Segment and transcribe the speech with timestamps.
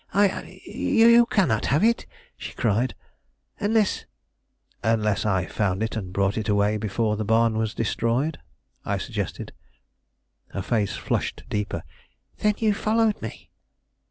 [0.15, 2.95] I I you cannot have it!" she cried,
[3.59, 4.07] "unless"
[4.93, 8.39] "Unless I found and brought it away before the barn was destroyed,"
[8.83, 9.53] I suggested.
[10.55, 11.83] Her face flushed deeper.
[12.39, 13.51] "Then you followed me?"